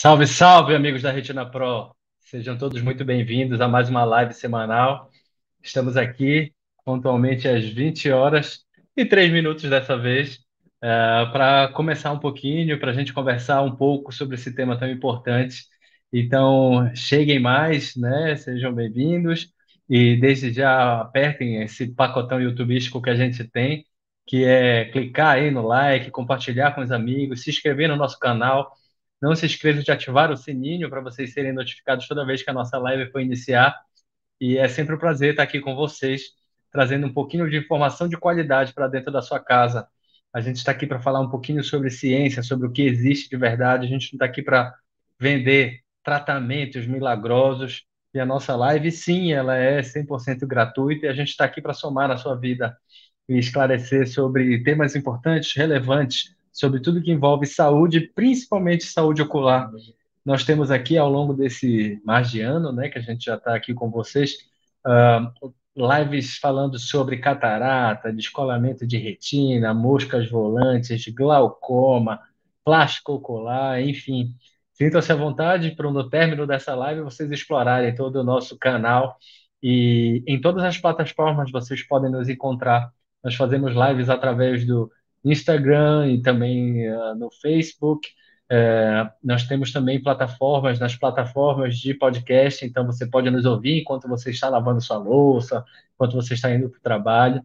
[0.00, 1.92] Salve, salve, amigos da Retina Pro.
[2.20, 5.10] Sejam todos muito bem-vindos a mais uma live semanal.
[5.60, 8.60] Estamos aqui pontualmente às 20 horas
[8.96, 10.38] e 3 minutos dessa vez,
[10.80, 14.88] é, para começar um pouquinho, para a gente conversar um pouco sobre esse tema tão
[14.88, 15.64] importante.
[16.12, 18.36] Então, cheguem mais, né?
[18.36, 19.52] Sejam bem-vindos
[19.90, 23.84] e desde já apertem esse pacotão youtubístico que a gente tem,
[24.24, 28.77] que é clicar aí no like, compartilhar com os amigos, se inscrever no nosso canal
[29.20, 32.52] não se esqueçam de ativar o sininho para vocês serem notificados toda vez que a
[32.52, 33.76] nossa live for iniciar.
[34.40, 36.22] E é sempre um prazer estar aqui com vocês,
[36.70, 39.88] trazendo um pouquinho de informação de qualidade para dentro da sua casa.
[40.32, 43.36] A gente está aqui para falar um pouquinho sobre ciência, sobre o que existe de
[43.36, 43.86] verdade.
[43.86, 44.74] A gente não está aqui para
[45.18, 47.84] vender tratamentos milagrosos.
[48.14, 51.74] E a nossa live, sim, ela é 100% gratuita e a gente está aqui para
[51.74, 52.76] somar na sua vida
[53.28, 59.70] e esclarecer sobre temas importantes, relevantes sobre tudo que envolve saúde, principalmente saúde ocular.
[60.24, 63.54] Nós temos aqui, ao longo desse mais de ano, né, que a gente já está
[63.54, 64.32] aqui com vocês,
[64.84, 72.20] uh, lives falando sobre catarata, descolamento de retina, moscas volantes, glaucoma,
[72.64, 74.34] plástico ocular, enfim.
[74.72, 79.16] Sintam-se à vontade para, no término dessa live, vocês explorarem todo o nosso canal
[79.62, 82.92] e em todas as plataformas vocês podem nos encontrar.
[83.22, 84.90] Nós fazemos lives através do
[85.24, 88.08] Instagram e também uh, no Facebook.
[88.50, 94.08] É, nós temos também plataformas, nas plataformas de podcast, então você pode nos ouvir enquanto
[94.08, 97.42] você está lavando sua louça, enquanto você está indo para o trabalho.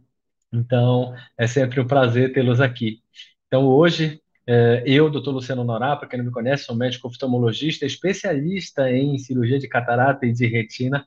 [0.52, 3.02] Então, é sempre um prazer tê-los aqui.
[3.48, 7.86] Então, hoje, é, eu, doutor Luciano Norá, para quem não me conhece, sou médico oftalmologista,
[7.86, 11.06] especialista em cirurgia de catarata e de retina,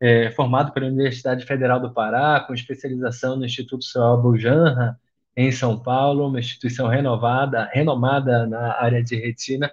[0.00, 4.98] é, formado pela Universidade Federal do Pará, com especialização no Instituto Saúl Bujanra,
[5.36, 9.72] em São Paulo, uma instituição renovada, renomada na área de retina.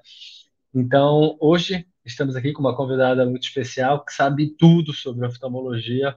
[0.73, 6.16] Então, hoje estamos aqui com uma convidada muito especial que sabe tudo sobre oftalmologia,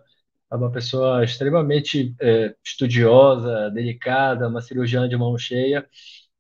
[0.51, 5.89] é uma pessoa extremamente é, estudiosa, delicada, uma cirurgiã de mão cheia,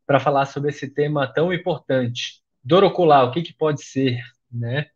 [0.07, 2.43] para falar sobre esse tema tão importante.
[2.63, 4.87] Dor ocular, o que, que pode ser, né?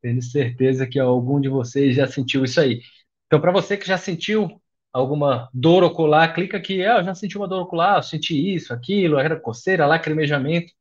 [0.00, 2.80] Tenho certeza que algum de vocês já sentiu isso aí.
[3.26, 4.60] Então, para você que já sentiu
[4.94, 8.72] alguma dor ocular, clica aqui, ah, eu já senti uma dor ocular, eu senti isso,
[8.72, 10.72] aquilo, era coceira, lacrimejamento.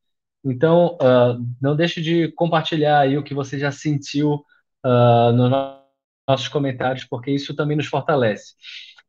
[0.46, 4.46] Então, uh, não deixe de compartilhar aí o que você já sentiu
[4.86, 5.50] uh, nos
[6.28, 8.54] nossos comentários, porque isso também nos fortalece.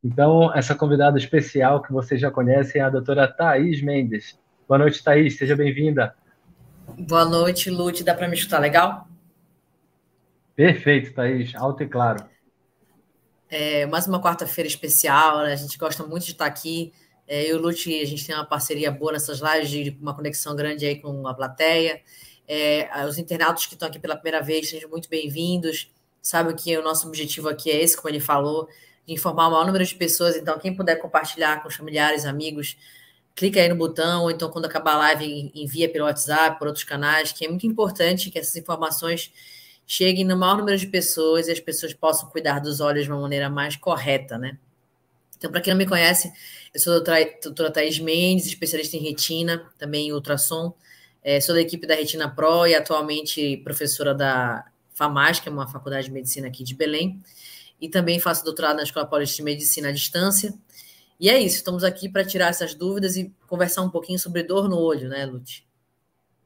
[0.03, 4.38] Então, essa convidada especial que você já conhece é a doutora Thaís Mendes.
[4.66, 6.14] Boa noite, Thaís, seja bem-vinda.
[6.98, 8.04] Boa noite, Lute.
[8.04, 9.06] Dá para me escutar legal?
[10.54, 12.33] Perfeito, Thaís, alto e claro.
[13.49, 15.53] É, mais uma quarta-feira especial, né?
[15.53, 16.93] a gente gosta muito de estar aqui.
[17.27, 20.15] É, eu e o Lute, a gente tem uma parceria boa nessas lives, de uma
[20.15, 22.00] conexão grande aí com a plateia.
[22.47, 25.91] É, os internautas que estão aqui pela primeira vez, sejam muito bem-vindos.
[26.21, 28.69] Sabe que o nosso objetivo aqui é esse, como ele falou,
[29.06, 30.37] de informar o maior número de pessoas.
[30.37, 32.76] Então, quem puder compartilhar com os familiares, amigos,
[33.34, 36.84] clica aí no botão, ou então, quando acabar a live, envia pelo WhatsApp, por outros
[36.84, 39.32] canais, que é muito importante que essas informações
[39.86, 43.20] cheguem no maior número de pessoas e as pessoas possam cuidar dos olhos de uma
[43.20, 44.58] maneira mais correta, né?
[45.36, 46.32] Então, para quem não me conhece,
[46.72, 47.00] eu sou a
[47.42, 50.74] doutora Thais Mendes, especialista em retina, também em ultrassom.
[51.22, 54.64] É, sou da equipe da Retina Pro e atualmente professora da
[54.94, 57.20] FAMAS, que é uma faculdade de medicina aqui de Belém.
[57.80, 60.54] E também faço doutorado na Escola Paulista de Medicina à distância.
[61.18, 64.68] E é isso, estamos aqui para tirar essas dúvidas e conversar um pouquinho sobre dor
[64.68, 65.66] no olho, né, Lute?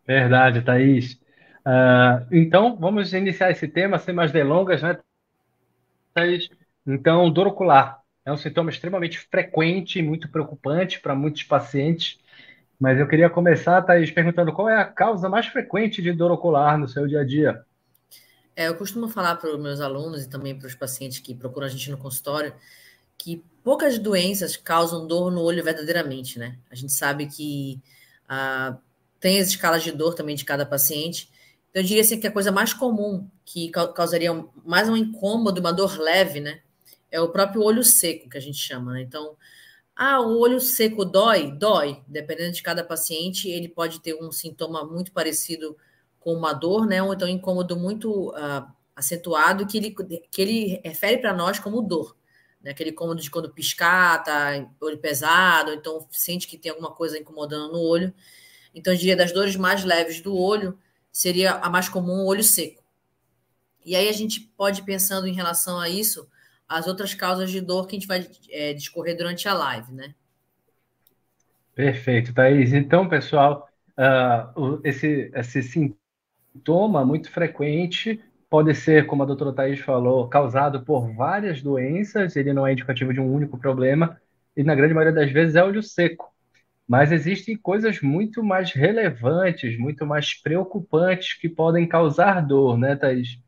[0.06, 1.19] Verdade, Thaís.
[1.69, 4.99] Uh, então, vamos iniciar esse tema sem mais delongas, né?
[6.87, 12.19] Então, dor ocular é um sintoma extremamente frequente e muito preocupante para muitos pacientes.
[12.81, 16.79] Mas eu queria começar, Thaís, perguntando qual é a causa mais frequente de dor ocular
[16.79, 17.62] no seu dia a dia?
[18.56, 21.67] É, eu costumo falar para os meus alunos e também para os pacientes que procuram
[21.67, 22.55] a gente no consultório
[23.19, 26.56] que poucas doenças causam dor no olho verdadeiramente, né?
[26.71, 27.81] A gente sabe que
[28.29, 28.79] ah,
[29.21, 31.29] tem as escalas de dor também de cada paciente,
[31.78, 34.31] eu diria assim que a coisa mais comum que causaria
[34.64, 36.61] mais um incômodo, uma dor leve, né?
[37.11, 39.03] É o próprio olho seco, que a gente chama, né?
[39.03, 39.37] Então,
[39.97, 41.50] ah, o olho seco dói?
[41.53, 42.03] Dói.
[42.06, 45.76] Dependendo de cada paciente, ele pode ter um sintoma muito parecido
[46.20, 47.03] com uma dor, né?
[47.03, 49.94] Ou então um incômodo muito uh, acentuado que ele,
[50.31, 52.17] que ele refere para nós como dor.
[52.62, 52.73] Né?
[52.73, 57.73] Aquele incômodo de quando piscar, tá olho pesado, então sente que tem alguma coisa incomodando
[57.73, 58.12] no olho.
[58.75, 60.79] Então, eu diria das dores mais leves do olho,
[61.19, 62.81] seria a mais comum, olho seco.
[63.85, 66.29] E aí a gente pode pensando em relação a isso,
[66.69, 70.15] as outras causas de dor que a gente vai é, discorrer durante a live, né?
[71.75, 72.73] Perfeito, Thaís.
[72.73, 73.69] Então, pessoal,
[73.99, 75.61] uh, esse, esse
[76.55, 82.53] sintoma muito frequente, pode ser, como a doutora Thais falou, causado por várias doenças, ele
[82.53, 84.20] não é indicativo de um único problema,
[84.56, 86.32] e na grande maioria das vezes é olho seco.
[86.88, 93.38] Mas existem coisas muito mais relevantes, muito mais preocupantes que podem causar dor, né, Thais?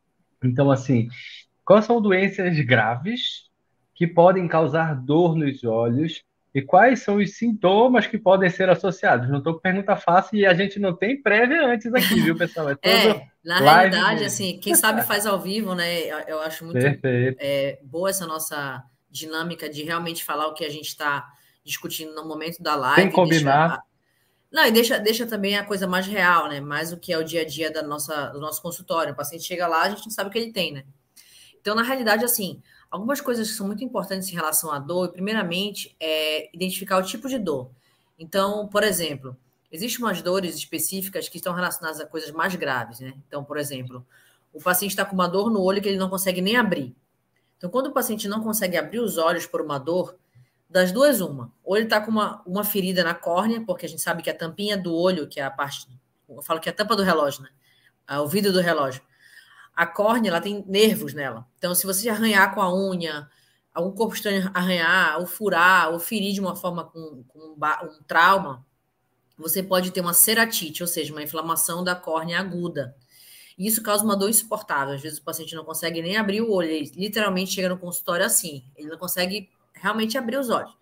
[0.45, 1.09] Então, assim,
[1.65, 3.49] quais são doenças graves
[3.95, 6.23] que podem causar dor nos olhos
[6.55, 9.31] e quais são os sintomas que podem ser associados?
[9.31, 12.71] Não estou com pergunta fácil e a gente não tem prévia antes aqui, viu, pessoal?
[12.71, 12.77] É,
[13.09, 14.27] é na realidade, mesmo.
[14.27, 16.03] assim, quem sabe faz ao vivo, né?
[16.29, 20.89] Eu acho muito é, boa essa nossa dinâmica de realmente falar o que a gente
[20.89, 21.27] está
[21.65, 23.03] discutindo no momento da live.
[23.03, 23.69] Sem combinar.
[23.69, 23.83] Deixa...
[24.51, 26.61] Não, e deixa, deixa também a coisa mais real, né?
[26.61, 29.13] Mais o que é o dia a dia da nossa, do nosso consultório.
[29.13, 30.85] O paciente chega lá, a gente não sabe o que ele tem, né?
[31.61, 32.61] Então, na realidade, assim,
[32.91, 37.29] algumas coisas que são muito importantes em relação à dor, primeiramente, é identificar o tipo
[37.29, 37.71] de dor.
[38.19, 39.37] Então, por exemplo,
[39.71, 43.15] existem umas dores específicas que estão relacionadas a coisas mais graves, né?
[43.29, 44.05] Então, por exemplo,
[44.53, 46.95] o paciente está com uma dor no olho que ele não consegue nem abrir.
[47.57, 50.17] Então, quando o paciente não consegue abrir os olhos por uma dor,
[50.71, 51.53] das duas, uma.
[51.65, 54.35] Ou ele está com uma, uma ferida na córnea, porque a gente sabe que a
[54.35, 55.89] tampinha do olho, que é a parte.
[56.29, 57.49] Eu falo que é a tampa do relógio, né?
[58.21, 59.03] O vidro do relógio.
[59.75, 61.47] A córnea, ela tem nervos nela.
[61.59, 63.29] Então, se você arranhar com a unha,
[63.75, 68.03] algum corpo estranho arranhar, ou furar, ou ferir de uma forma com, com um, um
[68.07, 68.65] trauma,
[69.37, 72.95] você pode ter uma ceratite, ou seja, uma inflamação da córnea aguda.
[73.59, 74.95] E isso causa uma dor insuportável.
[74.95, 78.25] Às vezes o paciente não consegue nem abrir o olho, ele literalmente chega no consultório
[78.25, 78.65] assim.
[78.77, 79.51] Ele não consegue
[79.81, 80.73] realmente abrir os olhos.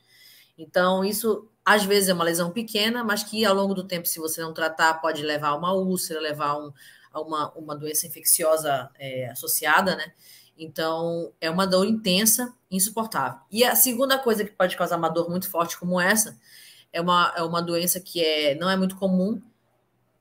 [0.56, 4.18] Então, isso às vezes é uma lesão pequena, mas que ao longo do tempo, se
[4.18, 6.72] você não tratar, pode levar a uma úlcera, levar um,
[7.12, 10.12] a uma, uma doença infecciosa é, associada, né?
[10.56, 13.40] Então, é uma dor intensa, insuportável.
[13.50, 16.36] E a segunda coisa que pode causar uma dor muito forte como essa
[16.92, 19.40] é uma, é uma doença que é, não é muito comum,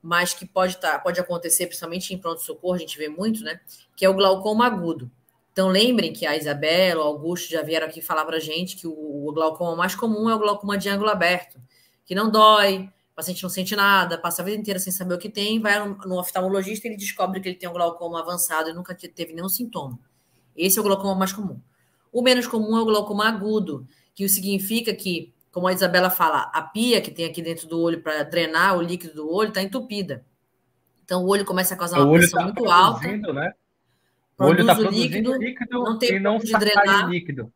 [0.00, 3.60] mas que pode, tá, pode acontecer, principalmente em pronto-socorro, a gente vê muito, né?
[3.96, 5.10] Que é o glaucoma agudo.
[5.58, 8.86] Então, lembrem que a Isabela, o Augusto já vieram aqui falar para a gente que
[8.86, 11.60] o, glaucoma mais comum é o glaucoma de ângulo aberto,
[12.06, 15.18] que não dói, o paciente não sente nada, passa a vida inteira sem saber o
[15.18, 18.70] que tem, vai no, no oftalmologista e ele descobre que ele tem um glaucoma avançado
[18.70, 19.98] e nunca teve nenhum sintoma.
[20.56, 21.60] Esse é o glaucoma mais comum.
[22.12, 23.84] O menos comum é o glaucoma agudo,
[24.14, 28.00] que significa que, como a Isabela fala, a pia que tem aqui dentro do olho
[28.00, 30.24] para drenar o líquido do olho está entupida.
[31.04, 33.08] Então, o olho começa a causar uma pressão tá muito alta.
[33.32, 33.52] Né?
[34.38, 37.10] O olho está produzindo líquido, líquido não tem e não de drenar.
[37.10, 37.52] líquido.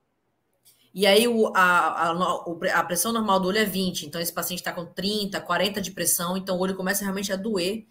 [0.95, 4.59] E aí o, a, a, a, pressão normal do olho é 20, então esse paciente
[4.59, 7.87] está com 30, 40 de pressão, então o olho começa realmente a doer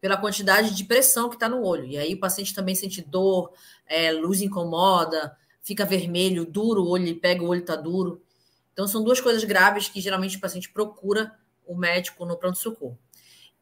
[0.00, 1.86] pela quantidade de pressão que está no olho.
[1.86, 3.52] E aí o paciente também sente dor,
[3.86, 8.22] é, luz incomoda, fica vermelho, duro o olho, ele pega o olho está duro.
[8.72, 11.34] Então são duas coisas graves que geralmente o paciente procura
[11.66, 12.98] o médico no pronto-socorro.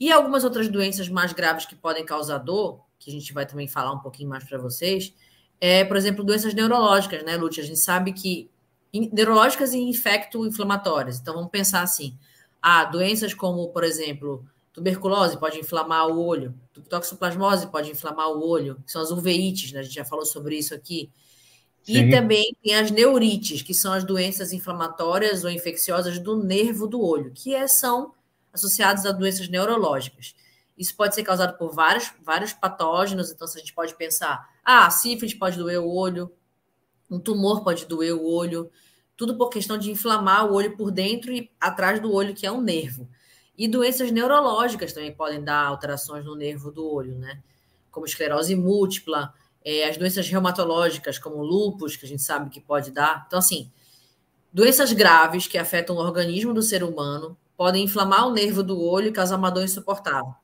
[0.03, 3.69] E algumas outras doenças mais graves que podem causar dor, que a gente vai também
[3.69, 5.15] falar um pouquinho mais para vocês,
[5.61, 7.63] é, por exemplo, doenças neurológicas, né, Lúcia?
[7.63, 8.51] A gente sabe que
[8.93, 11.21] neurológicas e infecto-inflamatórias.
[11.21, 12.19] Então, vamos pensar assim:
[12.61, 16.53] ah, doenças como, por exemplo, tuberculose pode inflamar o olho,
[16.89, 19.79] toxoplasmose pode inflamar o olho, que são as uveites, né?
[19.79, 21.13] A gente já falou sobre isso aqui.
[21.85, 22.09] Sim.
[22.09, 27.01] E também tem as neurites, que são as doenças inflamatórias ou infecciosas do nervo do
[27.01, 28.13] olho, que é, são
[28.53, 30.35] associadas a doenças neurológicas.
[30.77, 35.35] Isso pode ser causado por vários, vários patógenos, então a gente pode pensar, ah, sífilis
[35.35, 36.33] pode doer o olho,
[37.11, 38.71] um tumor pode doer o olho,
[39.17, 42.51] tudo por questão de inflamar o olho por dentro e atrás do olho, que é
[42.51, 43.09] um nervo.
[43.57, 47.43] E doenças neurológicas também podem dar alterações no nervo do olho, né?
[47.91, 49.33] Como esclerose múltipla,
[49.65, 53.25] é, as doenças reumatológicas, como lúpus, que a gente sabe que pode dar.
[53.27, 53.71] Então, assim,
[54.53, 59.07] doenças graves que afetam o organismo do ser humano podem inflamar o nervo do olho
[59.07, 60.35] e causar uma dor insuportável.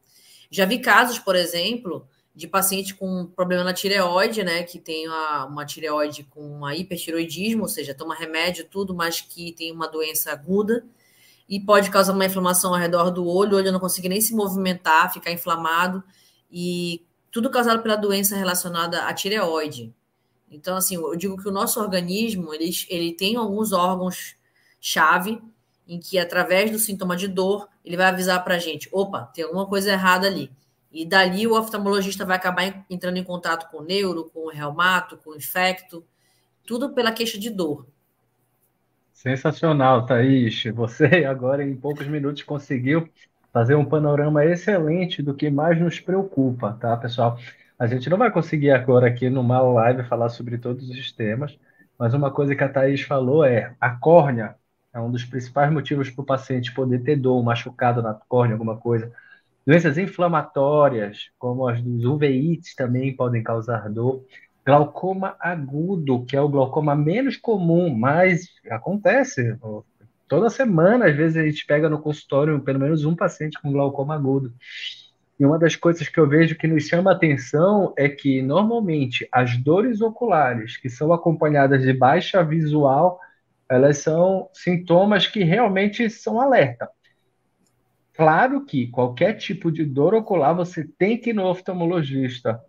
[0.49, 5.47] Já vi casos, por exemplo, de paciente com problema na tireoide, né, que tem uma,
[5.47, 10.31] uma tireoide com uma hipertiroidismo, ou seja, toma remédio, tudo, mas que tem uma doença
[10.31, 10.87] aguda
[11.49, 14.33] e pode causar uma inflamação ao redor do olho, o olho não consegue nem se
[14.33, 16.05] movimentar, ficar inflamado,
[16.49, 19.93] e tudo causado pela doença relacionada à tireoide.
[20.49, 25.43] Então, assim, eu digo que o nosso organismo, ele, ele tem alguns órgãos-chave
[25.89, 29.45] em que, através do sintoma de dor, ele vai avisar para a gente: opa, tem
[29.45, 30.53] alguma coisa errada ali.
[30.93, 35.17] E dali o oftalmologista vai acabar entrando em contato com o neuro, com o reumato,
[35.19, 36.05] com o infecto,
[36.67, 37.87] tudo pela queixa de dor.
[39.13, 40.65] Sensacional, Thaís.
[40.75, 43.09] Você agora, em poucos minutos, conseguiu
[43.53, 47.39] fazer um panorama excelente do que mais nos preocupa, tá, pessoal?
[47.79, 51.59] A gente não vai conseguir agora aqui numa live falar sobre todos os temas,
[51.99, 54.57] mas uma coisa que a Thaís falou é a córnea
[54.93, 58.77] é um dos principais motivos para o paciente poder ter dor, machucado na córnea, alguma
[58.77, 59.13] coisa.
[59.67, 64.25] Doenças inflamatórias, como as dos uveites, também podem causar dor.
[64.65, 69.57] Glaucoma agudo, que é o glaucoma menos comum, mas acontece.
[70.27, 74.15] Toda semana, às vezes, a gente pega no consultório pelo menos um paciente com glaucoma
[74.15, 74.53] agudo.
[75.39, 79.57] E uma das coisas que eu vejo que nos chama atenção é que, normalmente, as
[79.57, 83.21] dores oculares que são acompanhadas de baixa visual,
[83.69, 86.89] elas são sintomas que realmente são alerta.
[88.15, 92.61] Claro que qualquer tipo de dor ocular você tem que ir no oftalmologista.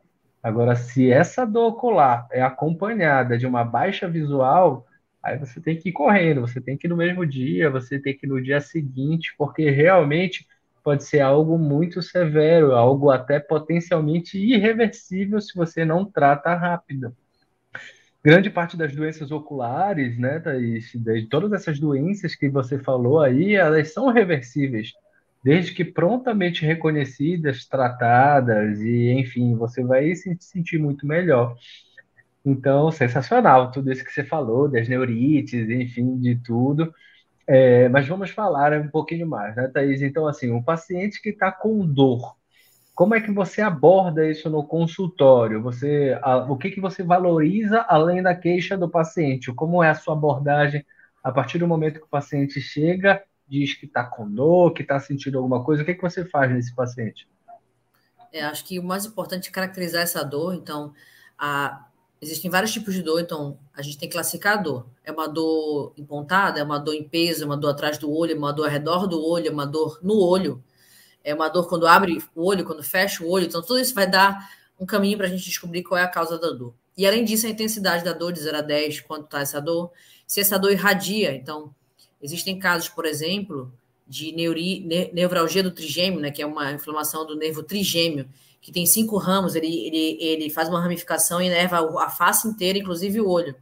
[0.43, 4.85] Agora, se essa dor ocular é acompanhada de uma baixa visual,
[5.23, 8.15] aí você tem que ir correndo, você tem que ir no mesmo dia, você tem
[8.15, 10.47] que ir no dia seguinte, porque realmente
[10.83, 17.15] pode ser algo muito severo, algo até potencialmente irreversível se você não trata rápido.
[18.23, 23.55] Grande parte das doenças oculares, né, Thaís, de todas essas doenças que você falou aí,
[23.55, 24.91] elas são reversíveis,
[25.41, 31.55] desde que prontamente reconhecidas, tratadas, e enfim, você vai se sentir muito melhor.
[32.45, 36.93] Então, sensacional tudo isso que você falou, das neurites, enfim, de tudo.
[37.47, 40.01] É, mas vamos falar um pouquinho mais, né, Thaís?
[40.01, 42.35] Então, assim, um paciente que está com dor,
[42.99, 45.61] como é que você aborda isso no consultório?
[45.61, 49.53] Você, a, o que, que você valoriza além da queixa do paciente?
[49.53, 50.85] Como é a sua abordagem
[51.23, 54.99] a partir do momento que o paciente chega, diz que está com dor, que está
[54.99, 55.81] sentindo alguma coisa?
[55.81, 57.25] O que, que você faz nesse paciente?
[58.33, 60.53] É, acho que o mais importante é caracterizar essa dor.
[60.53, 60.93] Então,
[61.37, 61.85] a,
[62.21, 64.85] Existem vários tipos de dor, então a gente tem que classificar a dor.
[65.05, 68.33] É uma dor empontada, é uma dor em peso, é uma dor atrás do olho,
[68.33, 70.61] é uma dor ao redor do olho, é uma dor no olho,
[71.23, 73.45] é uma dor quando abre o olho, quando fecha o olho.
[73.45, 74.49] Então, tudo isso vai dar
[74.79, 76.73] um caminho para a gente descobrir qual é a causa da dor.
[76.97, 79.91] E além disso, a intensidade da dor de 0 a 10, quanto está essa dor,
[80.25, 81.33] se essa dor irradia.
[81.33, 81.73] Então,
[82.21, 83.71] existem casos, por exemplo,
[84.07, 88.27] de neuri, ne, neuralgia do trigêmeo, né, que é uma inflamação do nervo trigêmeo,
[88.61, 92.77] que tem cinco ramos, ele, ele, ele faz uma ramificação e inerva a face inteira,
[92.77, 93.55] inclusive o olho.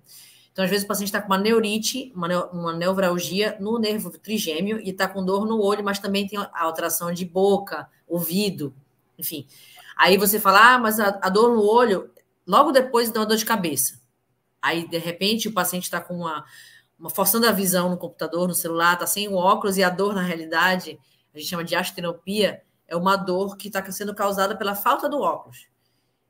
[0.58, 4.80] Então, às vezes, o paciente está com uma neurite, uma, uma neuralgia no nervo trigêmeo
[4.80, 8.74] e está com dor no olho, mas também tem alteração de boca, ouvido,
[9.20, 9.46] enfim.
[9.96, 12.10] Aí você fala, ah, mas a, a dor no olho,
[12.48, 14.02] logo depois dá uma dor de cabeça.
[14.60, 16.44] Aí, de repente, o paciente está com uma,
[16.98, 20.16] uma forçando a visão no computador, no celular, está sem o óculos e a dor,
[20.16, 21.00] na realidade,
[21.36, 25.22] a gente chama de astenopia, é uma dor que está sendo causada pela falta do
[25.22, 25.68] óculos.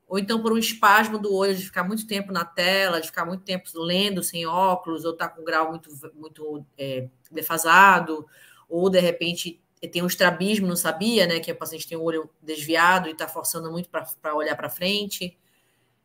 [0.08, 3.26] Ou então por um espasmo do olho de ficar muito tempo na tela, de ficar
[3.26, 8.26] muito tempo lendo sem óculos, ou tá com um grau muito, muito é, defasado,
[8.68, 9.60] ou de repente
[9.92, 11.38] tem um estrabismo, não sabia, né?
[11.38, 15.36] Que o paciente tem o olho desviado e está forçando muito para olhar para frente.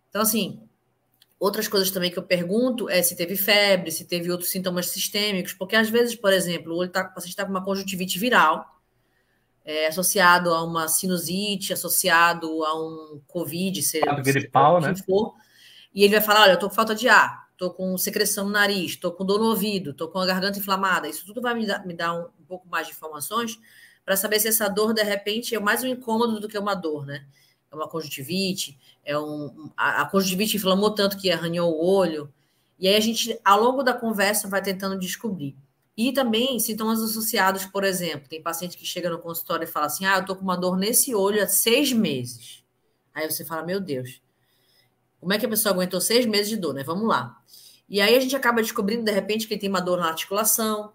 [0.09, 0.61] Então, assim,
[1.39, 5.53] outras coisas também que eu pergunto é se teve febre, se teve outros sintomas sistêmicos,
[5.53, 8.72] porque às vezes, por exemplo, o, olho tá, o paciente está com uma conjuntivite viral,
[9.65, 14.93] é, associado a uma sinusite, associado a um Covid, se, gripal, né?
[14.95, 15.33] for,
[15.93, 18.51] e ele vai falar: olha, eu tô com falta de ar, tô com secreção no
[18.51, 21.07] nariz, tô com dor no ouvido, tô com a garganta inflamada.
[21.07, 23.57] Isso tudo vai me dar, me dar um, um pouco mais de informações
[24.03, 27.05] para saber se essa dor, de repente, é mais um incômodo do que uma dor,
[27.05, 27.25] né?
[27.71, 32.31] É uma conjuntivite, é um, a, a conjuntivite inflamou tanto que arranhou o olho.
[32.77, 35.55] E aí a gente, ao longo da conversa, vai tentando descobrir.
[35.95, 40.05] E também sintomas associados, por exemplo, tem paciente que chega no consultório e fala assim:
[40.05, 42.63] ah, eu tô com uma dor nesse olho há seis meses.
[43.13, 44.21] Aí você fala: meu Deus,
[45.19, 46.83] como é que a pessoa aguentou seis meses de dor, né?
[46.83, 47.37] Vamos lá.
[47.87, 50.93] E aí a gente acaba descobrindo, de repente, que tem uma dor na articulação,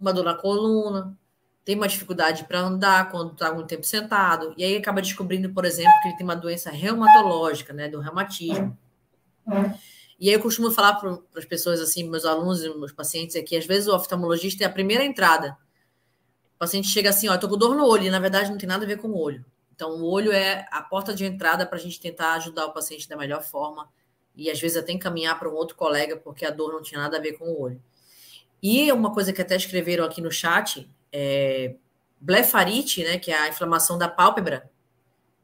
[0.00, 1.16] uma dor na coluna,
[1.64, 4.52] tem uma dificuldade para andar quando está muito tempo sentado.
[4.56, 7.88] E aí acaba descobrindo, por exemplo, que ele tem uma doença reumatológica, né?
[7.88, 8.76] Do reumatismo.
[10.18, 13.42] E aí eu costumo falar para as pessoas, assim, meus alunos e meus pacientes, é
[13.42, 15.56] que às vezes o oftalmologista é a primeira entrada.
[16.56, 18.68] O paciente chega assim, ó, tô com dor no olho, e na verdade não tem
[18.68, 19.44] nada a ver com o olho.
[19.72, 23.08] Então, o olho é a porta de entrada para a gente tentar ajudar o paciente
[23.08, 23.88] da melhor forma.
[24.34, 27.16] E às vezes até encaminhar para um outro colega, porque a dor não tinha nada
[27.16, 27.80] a ver com o olho.
[28.60, 31.76] E uma coisa que até escreveram aqui no chat é
[32.20, 34.68] blefarite, né, que é a inflamação da pálpebra,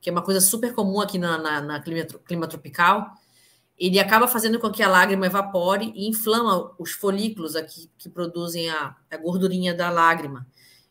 [0.01, 3.15] que é uma coisa super comum aqui na, na, na clima, clima tropical
[3.79, 8.71] ele acaba fazendo com que a lágrima evapore e inflama os folículos aqui que produzem
[8.71, 10.47] a, a gordurinha da lágrima.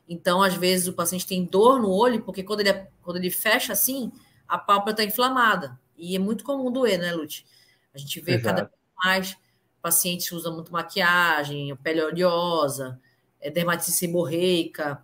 [0.07, 3.71] Então, às vezes, o paciente tem dor no olho, porque quando ele, quando ele fecha
[3.71, 4.11] assim,
[4.47, 5.79] a pálpebra está inflamada.
[5.97, 7.45] E é muito comum doer, né, Lute?
[7.93, 8.43] A gente vê Exato.
[8.43, 9.37] cada vez mais
[9.81, 12.99] pacientes que usam muito maquiagem, pele oleosa,
[13.39, 15.01] é, dermatite seborreica,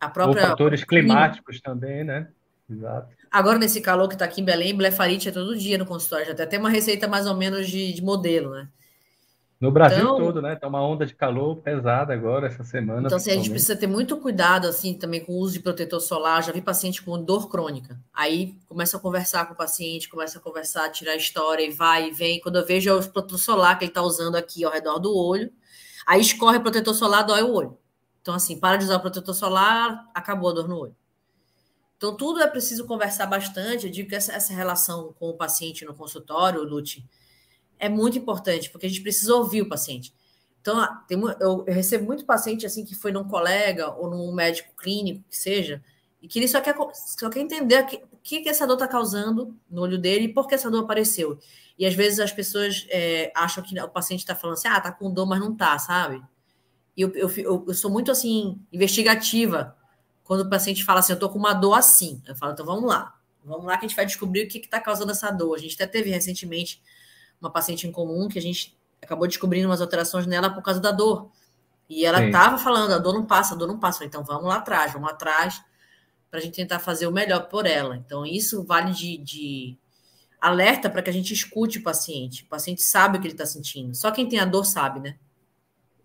[0.00, 0.44] a própria.
[0.44, 2.28] Ou fatores climáticos também, né?
[2.70, 3.17] Exato.
[3.30, 6.26] Agora, nesse calor que está aqui em Belém, blefarite é todo dia no consultório.
[6.26, 8.68] Já tem até uma receita mais ou menos de, de modelo, né?
[9.60, 10.54] No Brasil então, todo, né?
[10.54, 13.06] Tá uma onda de calor pesada agora essa semana.
[13.06, 16.00] Então, assim, a gente precisa ter muito cuidado, assim, também com o uso de protetor
[16.00, 16.44] solar.
[16.44, 17.98] Já vi paciente com dor crônica.
[18.14, 22.08] Aí começa a conversar com o paciente, começa a conversar, tirar a história e vai
[22.08, 22.40] e vem.
[22.40, 25.12] Quando eu vejo é o protetor solar que ele está usando aqui ao redor do
[25.12, 25.50] olho,
[26.06, 27.76] aí escorre o protetor solar, dói o olho.
[28.22, 30.96] Então, assim, para de usar o protetor solar, acabou a dor no olho.
[31.98, 33.86] Então, tudo é preciso conversar bastante.
[33.86, 37.04] Eu digo que essa, essa relação com o paciente no consultório, Lute,
[37.76, 40.14] é muito importante, porque a gente precisa ouvir o paciente.
[40.60, 44.74] Então, tem, eu, eu, recebo muito paciente assim que foi num colega ou num médico
[44.76, 45.82] clínico, que seja,
[46.22, 49.56] e que ele só quer, só quer entender o que, que essa dor está causando
[49.68, 51.38] no olho dele e por que essa dor apareceu.
[51.76, 54.92] E às vezes as pessoas é, acham que o paciente está falando assim, ah, tá
[54.92, 56.22] com dor, mas não tá, sabe?
[56.96, 59.76] E eu, eu, eu, eu sou muito assim, investigativa,
[60.28, 62.20] quando o paciente fala assim, eu tô com uma dor assim.
[62.26, 63.18] Eu falo, então vamos lá.
[63.42, 65.54] Vamos lá que a gente vai descobrir o que está causando essa dor.
[65.54, 66.82] A gente até teve recentemente
[67.40, 70.92] uma paciente em comum que a gente acabou descobrindo umas alterações nela por causa da
[70.92, 71.30] dor.
[71.88, 74.04] E ela estava falando, a dor não passa, a dor não passa.
[74.04, 75.64] Então vamos lá atrás, vamos atrás
[76.30, 77.96] para a gente tentar fazer o melhor por ela.
[77.96, 79.78] Então isso vale de, de
[80.38, 82.42] alerta para que a gente escute o paciente.
[82.42, 83.94] O paciente sabe o que ele está sentindo.
[83.94, 85.16] Só quem tem a dor sabe, né?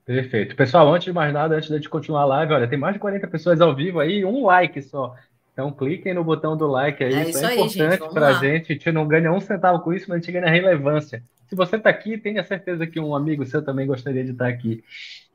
[0.05, 0.55] Perfeito.
[0.55, 3.27] Pessoal, antes de mais nada, antes de continuar a live, olha, tem mais de 40
[3.27, 5.15] pessoas ao vivo aí, um like só.
[5.53, 8.71] Então cliquem no botão do like aí, é isso, é importante para a gente.
[8.71, 11.23] A gente não ganha um centavo com isso, mas a gente ganha relevância.
[11.47, 14.49] Se você está aqui, tenha certeza que um amigo seu também gostaria de estar tá
[14.49, 14.83] aqui.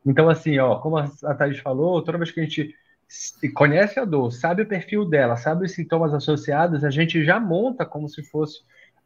[0.04, 2.74] Então, assim, ó, como a Thaís falou, toda vez que a gente
[3.54, 7.86] conhece a dor, sabe o perfil dela, sabe os sintomas associados, a gente já monta
[7.86, 8.58] como se fosse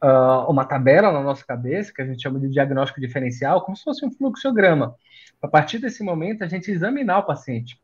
[0.02, 3.84] uh, uma tabela na nossa cabeça, que a gente chama de diagnóstico diferencial, como se
[3.84, 4.96] fosse um fluxograma.
[5.42, 7.76] A partir desse momento, a gente examinar o paciente.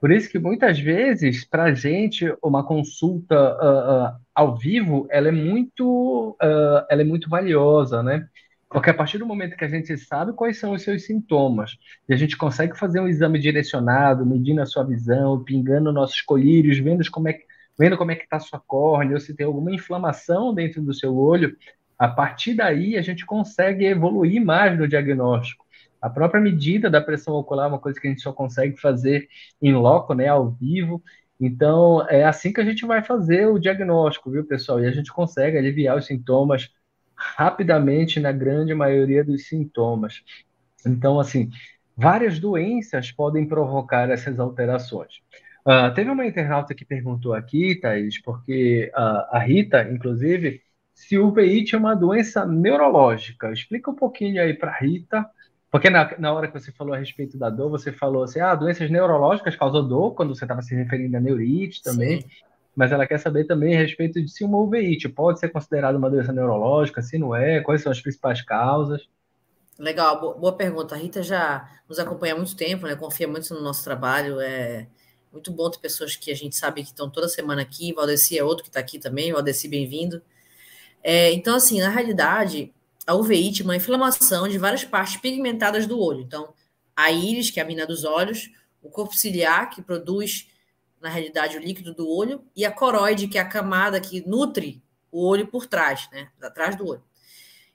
[0.00, 5.28] Por isso que muitas vezes, para a gente, uma consulta uh, uh, ao vivo, ela
[5.28, 8.26] é muito, uh, ela é muito valiosa, né?
[8.68, 11.76] Porque a partir do momento que a gente sabe quais são os seus sintomas,
[12.08, 16.78] e a gente consegue fazer um exame direcionado, medindo a sua visão, pingando nossos colírios,
[16.78, 17.44] vendo como é que
[17.78, 21.16] vendo como é que está sua córnea, ou se tem alguma inflamação dentro do seu
[21.16, 21.56] olho,
[21.98, 25.64] a partir daí a gente consegue evoluir mais no diagnóstico.
[26.02, 29.28] A própria medida da pressão ocular é uma coisa que a gente só consegue fazer
[29.62, 31.00] em loco, né, ao vivo.
[31.40, 34.82] Então, é assim que a gente vai fazer o diagnóstico, viu, pessoal?
[34.82, 36.70] E a gente consegue aliviar os sintomas
[37.14, 40.22] rapidamente na grande maioria dos sintomas.
[40.84, 41.50] Então, assim,
[41.96, 45.20] várias doenças podem provocar essas alterações.
[45.64, 50.60] Uh, teve uma internauta que perguntou aqui, Thaís, porque uh, a Rita, inclusive,
[50.92, 53.52] se o VIT é uma doença neurológica.
[53.52, 55.24] Explica um pouquinho aí para a Rita
[55.72, 58.54] porque na, na hora que você falou a respeito da dor, você falou assim, ah,
[58.54, 62.20] doenças neurológicas causam dor, quando você estava se referindo a neurite também.
[62.20, 62.28] Sim.
[62.76, 66.10] Mas ela quer saber também a respeito de se uma uveíte pode ser considerada uma
[66.10, 69.08] doença neurológica, se não é, quais são as principais causas.
[69.78, 70.94] Legal, boa, boa pergunta.
[70.94, 72.94] A Rita já nos acompanha há muito tempo, né?
[72.94, 74.42] Confia muito no nosso trabalho.
[74.42, 74.86] É
[75.32, 77.94] muito bom ter pessoas que a gente sabe que estão toda semana aqui.
[77.94, 79.32] Valdeci é outro que está aqui também.
[79.32, 80.20] Valdeci, bem-vindo.
[81.02, 82.74] É, então, assim, na realidade,
[83.06, 86.20] a uveíte, uma inflamação de várias partes pigmentadas do olho.
[86.20, 86.54] Então,
[86.94, 88.50] a íris, que é a mina dos olhos,
[88.82, 90.48] o corpo ciliar, que produz,
[91.00, 94.82] na realidade, o líquido do olho, e a coroide, que é a camada que nutre
[95.10, 96.30] o olho por trás, né?
[96.40, 97.02] Atrás do olho.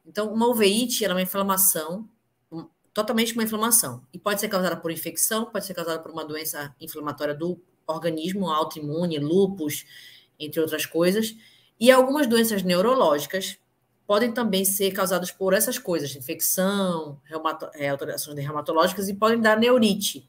[0.06, 2.10] Então, uma uveíte é uma inflamação,
[2.94, 4.02] totalmente uma inflamação.
[4.13, 8.50] E pode ser causada por infecção, pode ser causada por uma doença inflamatória do organismo,
[8.50, 9.86] autoimune, lupus,
[10.40, 11.36] entre outras coisas.
[11.80, 13.58] E algumas doenças neurológicas,
[14.08, 19.60] podem também ser causadas por essas coisas, infecção, reumato, é, alterações reumatológicas e podem dar
[19.60, 20.28] neurite.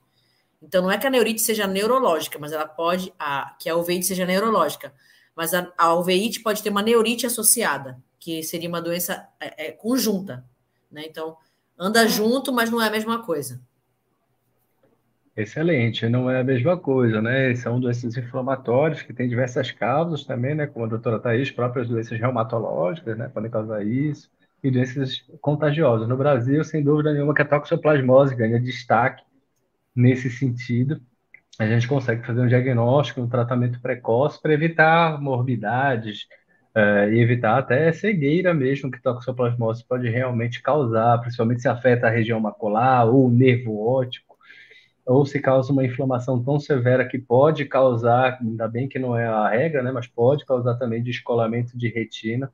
[0.60, 4.06] Então, não é que a neurite seja neurológica, mas ela pode, a, que a uveíte
[4.06, 4.92] seja neurológica,
[5.34, 9.70] mas a, a uveíte pode ter uma neurite associada, que seria uma doença é, é,
[9.70, 10.44] conjunta.
[10.90, 11.04] Né?
[11.06, 11.36] Então,
[11.78, 13.60] anda junto, mas não é a mesma coisa.
[15.38, 17.54] Excelente, não é a mesma coisa, né?
[17.54, 20.66] São doenças inflamatórias que têm diversas causas também, né?
[20.66, 23.28] Como a doutora Thais, próprias doenças reumatológicas, né?
[23.28, 24.28] Podem causar isso,
[24.64, 26.08] e doenças contagiosas.
[26.08, 29.22] No Brasil, sem dúvida nenhuma, que a toxoplasmose ganha destaque
[29.94, 31.00] nesse sentido.
[31.58, 36.26] A gente consegue fazer um diagnóstico, um tratamento precoce para evitar morbidades
[36.76, 42.10] uh, e evitar até cegueira mesmo que toxoplasmose pode realmente causar, principalmente se afeta a
[42.10, 44.27] região macular ou o nervo óptico
[45.08, 49.26] ou se causa uma inflamação tão severa que pode causar, ainda bem que não é
[49.26, 52.52] a regra, né, mas pode causar também descolamento de retina.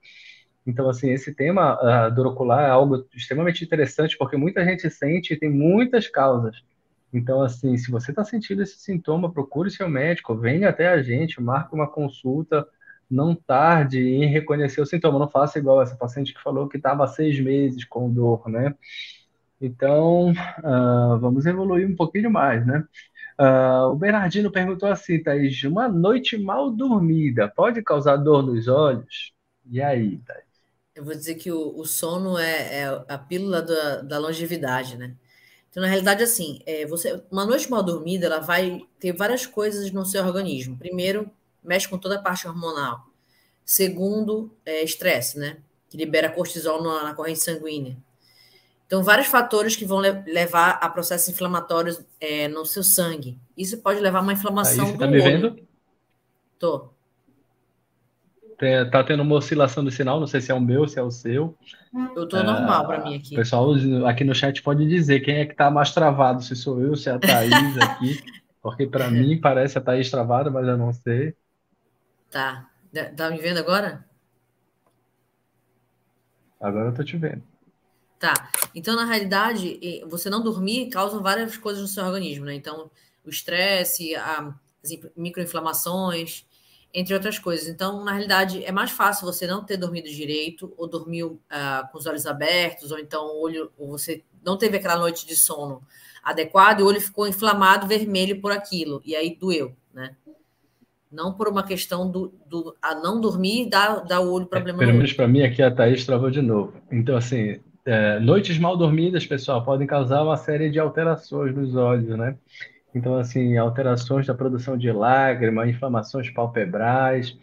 [0.66, 5.34] Então, assim, esse tema a dor ocular é algo extremamente interessante, porque muita gente sente
[5.34, 6.62] e tem muitas causas.
[7.12, 11.42] Então, assim, se você está sentindo esse sintoma, procure seu médico, venha até a gente,
[11.42, 12.66] marque uma consulta,
[13.10, 15.18] não tarde em reconhecer o sintoma.
[15.18, 18.74] Não faça igual essa paciente que falou que estava seis meses com dor, né?
[19.64, 22.84] Então, uh, vamos evoluir um pouquinho mais, né?
[23.40, 29.32] Uh, o Bernardino perguntou assim, Thaís, uma noite mal dormida pode causar dor nos olhos?
[29.70, 30.44] E aí, Thaís?
[30.94, 35.14] Eu vou dizer que o, o sono é, é, a pílula da, da, longevidade, né?
[35.70, 39.90] Então, na realidade, assim, é, você, uma noite mal dormida, ela vai ter várias coisas
[39.90, 40.76] no seu organismo.
[40.76, 41.28] Primeiro,
[41.64, 43.06] mexe com toda a parte hormonal.
[43.64, 45.56] Segundo, é estresse, né?
[45.88, 47.96] Que libera cortisol na, na corrente sanguínea.
[48.86, 53.38] Então, vários fatores que vão levar a processos inflamatórios é, no seu sangue.
[53.56, 55.58] Isso pode levar a uma inflamação Aí, você tá me vendo?
[56.58, 56.90] Tô.
[58.90, 61.10] Tá tendo uma oscilação do sinal, não sei se é o meu, se é o
[61.10, 61.56] seu.
[62.14, 63.34] Eu tô normal para mim aqui.
[63.34, 63.72] O pessoal
[64.06, 67.08] aqui no chat pode dizer quem é que tá mais travado, se sou eu, se
[67.08, 68.22] é a Thaís aqui.
[68.62, 71.34] Porque para mim parece a Thaís travada, mas eu não sei.
[72.30, 72.66] Tá.
[73.16, 74.04] Tá me vendo agora?
[76.60, 77.42] Agora eu tô te vendo.
[78.24, 78.50] Tá.
[78.74, 82.54] Então, na realidade, você não dormir causa várias coisas no seu organismo, né?
[82.54, 82.90] Então,
[83.22, 84.54] o estresse, as
[85.14, 86.46] microinflamações,
[86.94, 87.68] entre outras coisas.
[87.68, 91.38] Então, na realidade, é mais fácil você não ter dormido direito, ou dormir uh,
[91.92, 95.36] com os olhos abertos, ou então o olho, ou você não teve aquela noite de
[95.36, 95.82] sono
[96.22, 100.16] adequado e o olho ficou inflamado, vermelho por aquilo, e aí doeu, né?
[101.12, 104.82] Não por uma questão do, do a não dormir dá, dá o olho problema.
[104.82, 106.72] É, pelo menos para mim aqui a Thaís travou de novo.
[106.90, 112.16] Então, assim, é, noites mal dormidas, pessoal, podem causar uma série de alterações nos olhos,
[112.16, 112.36] né?
[112.94, 117.36] Então, assim, alterações da produção de lágrima, inflamações palpebrais.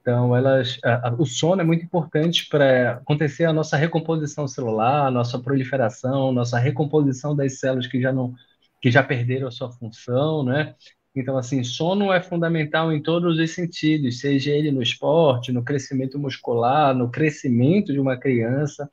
[0.00, 5.06] Então, elas, a, a, o sono é muito importante para acontecer a nossa recomposição celular,
[5.06, 8.34] a nossa proliferação, nossa recomposição das células que já não,
[8.80, 10.74] que já perderam a sua função, né?
[11.14, 16.18] Então, assim, sono é fundamental em todos os sentidos, seja ele no esporte, no crescimento
[16.18, 18.88] muscular, no crescimento de uma criança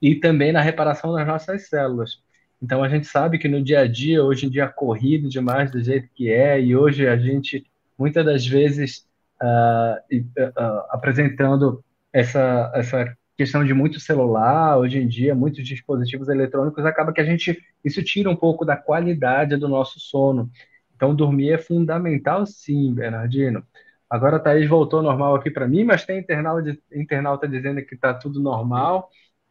[0.00, 2.22] e também na reparação das nossas células.
[2.60, 5.82] Então a gente sabe que no dia a dia, hoje em dia corrido demais do
[5.82, 7.64] jeito que é, e hoje a gente
[7.98, 9.06] muitas das vezes
[9.42, 11.82] uh, uh, apresentando
[12.12, 17.24] essa, essa questão de muito celular, hoje em dia, muitos dispositivos eletrônicos, acaba que a
[17.24, 20.50] gente, isso tira um pouco da qualidade do nosso sono.
[20.94, 23.64] Então dormir é fundamental sim, Bernardino.
[24.10, 28.14] Agora a Thaís voltou normal aqui para mim, mas tem internauta, internauta dizendo que está
[28.14, 29.08] tudo normal.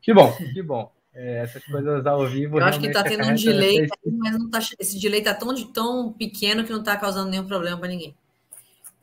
[0.07, 0.89] Que bom, que bom.
[1.13, 2.61] É, essas coisas ao vivo.
[2.61, 6.13] Eu acho que está tendo um delay, mas não tá, esse delay está tão, tão
[6.13, 8.15] pequeno que não está causando nenhum problema para ninguém.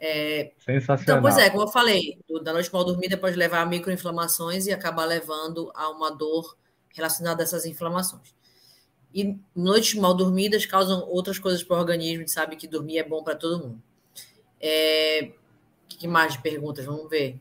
[0.01, 1.03] É, Sensacional.
[1.03, 4.73] Então, pois é, como eu falei, da noite mal dormida pode levar a microinflamações e
[4.73, 6.57] acabar levando a uma dor
[6.88, 8.35] relacionada a essas inflamações.
[9.12, 12.97] E noites mal dormidas causam outras coisas para o organismo, a gente sabe que dormir
[12.97, 13.83] é bom para todo mundo.
[14.59, 15.33] É,
[15.87, 16.87] que mais de perguntas?
[16.87, 17.38] Vamos ver.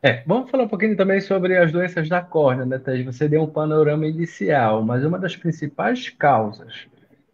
[0.00, 3.04] É, vamos falar um pouquinho também sobre as doenças da córnea, né, Thais?
[3.04, 6.86] Você deu um panorama inicial, mas uma das principais causas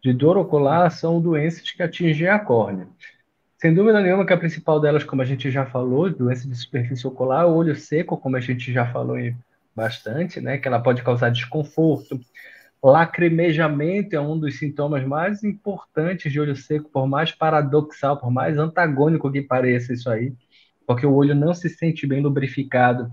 [0.03, 2.89] de dor ocular são doenças que atingem a córnea.
[3.59, 7.07] Sem dúvida nenhuma que a principal delas, como a gente já falou, doença de superfície
[7.07, 9.19] ocular, olho seco, como a gente já falou
[9.77, 12.19] bastante, né, que ela pode causar desconforto.
[12.83, 18.57] Lacrimejamento é um dos sintomas mais importantes de olho seco, por mais paradoxal, por mais
[18.57, 20.33] antagônico que pareça isso aí
[20.87, 23.11] porque o olho não se sente bem lubrificado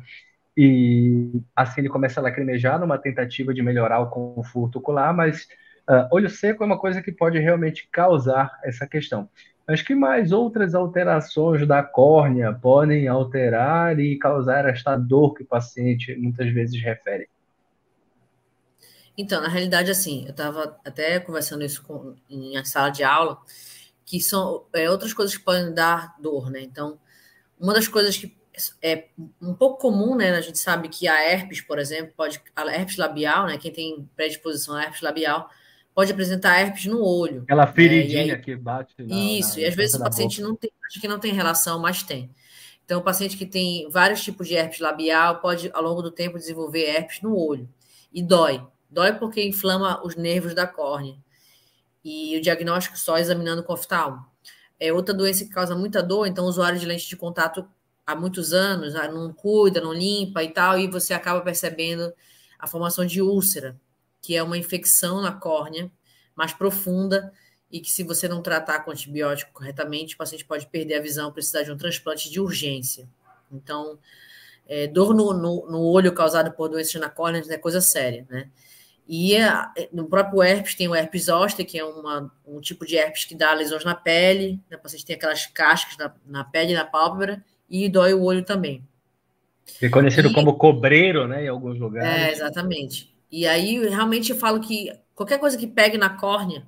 [0.56, 5.48] e assim ele começa a lacrimejar numa tentativa de melhorar o conforto ocular, mas
[5.90, 9.30] uh, olho seco é uma coisa que pode realmente causar essa questão.
[9.68, 15.46] Mas que mais outras alterações da córnea podem alterar e causar esta dor que o
[15.48, 17.30] paciente muitas vezes refere?
[19.18, 23.38] Então, na realidade, assim, eu estava até conversando isso com, em sala de aula,
[24.06, 26.62] que são é, outras coisas que podem dar dor, né?
[26.62, 26.98] Então,
[27.62, 28.36] uma das coisas que
[28.82, 29.06] é
[29.42, 30.32] um pouco comum, né?
[30.32, 33.58] A gente sabe que a herpes, por exemplo, pode a herpes labial, né?
[33.58, 35.50] Quem tem predisposição a herpes labial
[35.94, 37.44] pode apresentar herpes no olho.
[37.44, 38.34] Aquela feridinha né?
[38.34, 38.96] aí, que bate.
[39.00, 41.80] Na, isso, na, e às vezes o paciente não tem, acho que não tem relação,
[41.80, 42.32] mas tem.
[42.84, 46.38] Então, o paciente que tem vários tipos de herpes labial pode, ao longo do tempo,
[46.38, 47.70] desenvolver herpes no olho.
[48.12, 48.66] E dói.
[48.90, 51.16] Dói porque inflama os nervos da córnea.
[52.04, 54.31] E o diagnóstico só examinando com oftalmo
[54.82, 57.64] é outra doença que causa muita dor, então o usuário de lente de contato
[58.06, 62.12] há muitos anos ah, não cuida, não limpa e tal, e você acaba percebendo
[62.58, 63.80] a formação de úlcera,
[64.20, 65.92] que é uma infecção na córnea
[66.36, 67.32] mais profunda
[67.72, 71.32] e que se você não tratar com antibiótico corretamente, o paciente pode perder a visão,
[71.32, 73.08] precisar de um transplante de urgência.
[73.52, 74.00] Então,
[74.68, 78.50] é, dor no, no, no, olho causada por doenças na córnea é coisa séria, né?
[79.08, 82.96] E é, no próprio herpes tem o herpes zoster, que é uma, um tipo de
[82.96, 84.78] herpes que dá lesões na pele, né?
[84.78, 88.44] o paciente tem aquelas cascas na, na pele e na pálpebra, e dói o olho
[88.44, 88.84] também.
[89.82, 92.10] É conhecido e, como cobreiro, né, em alguns lugares.
[92.10, 93.14] É, exatamente.
[93.32, 96.68] E aí, realmente, eu falo que qualquer coisa que pegue na córnea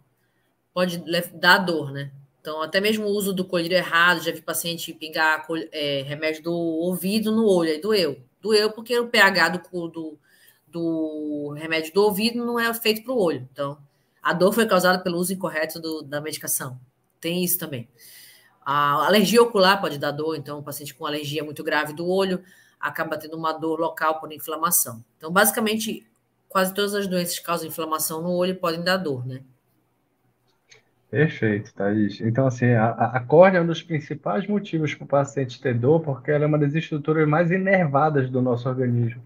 [0.74, 2.12] pode dar dor, né?
[2.40, 6.54] Então, até mesmo o uso do colírio errado, já vi paciente pingar é, remédio do
[6.54, 8.18] ouvido no olho, aí doeu.
[8.42, 10.20] Doeu porque o pH do, do,
[10.74, 13.48] do remédio do ouvido não é feito para o olho.
[13.52, 13.78] Então,
[14.22, 16.80] a dor foi causada pelo uso incorreto do, da medicação.
[17.22, 17.88] Tem isso também.
[18.66, 22.44] A alergia ocular pode dar dor, então, o paciente com alergia muito grave do olho
[22.80, 25.04] acaba tendo uma dor local por inflamação.
[25.18, 26.06] Então, basicamente,
[26.50, 29.42] quase todas as doenças que causam inflamação no olho podem dar dor, né?
[31.10, 32.20] Perfeito, Thaís.
[32.22, 36.00] Então, assim, a, a córnea é um dos principais motivos para o paciente ter dor,
[36.00, 39.22] porque ela é uma das estruturas mais inervadas do nosso organismo.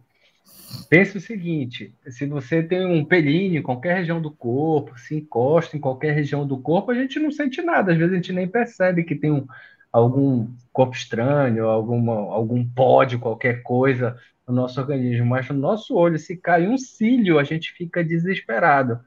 [0.89, 5.75] Pense o seguinte: se você tem um pelinho em qualquer região do corpo, se encosta
[5.75, 8.47] em qualquer região do corpo, a gente não sente nada, às vezes a gente nem
[8.47, 9.45] percebe que tem um,
[9.91, 15.95] algum corpo estranho, alguma, algum pó de qualquer coisa no nosso organismo, mas no nosso
[15.95, 18.99] olho, se cai um cílio, a gente fica desesperado.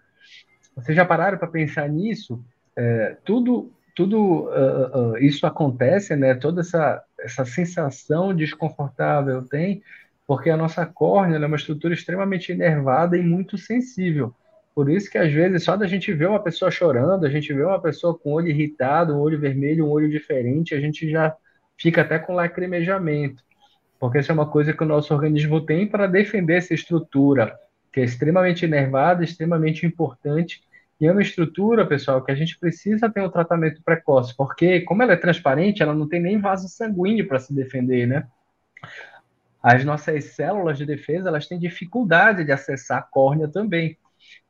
[0.74, 2.42] Vocês já pararam para pensar nisso?
[2.76, 6.34] é, tudo tudo uh, uh, isso acontece, né?
[6.34, 9.82] Toda essa essa sensação desconfortável tem
[10.30, 14.32] porque a nossa córnea é uma estrutura extremamente inervada e muito sensível.
[14.72, 17.64] Por isso que às vezes só da gente ver uma pessoa chorando, a gente vê
[17.64, 21.34] uma pessoa com olho irritado, um olho vermelho, um olho diferente, a gente já
[21.76, 23.42] fica até com lacrimejamento,
[23.98, 27.52] porque isso é uma coisa que o nosso organismo tem para defender essa estrutura,
[27.92, 30.60] que é extremamente inervada, extremamente importante
[31.00, 35.02] e é uma estrutura, pessoal, que a gente precisa ter um tratamento precoce, porque como
[35.02, 38.28] ela é transparente, ela não tem nem vaso sanguíneo para se defender, né?
[39.62, 43.98] As nossas células de defesa, elas têm dificuldade de acessar a córnea também.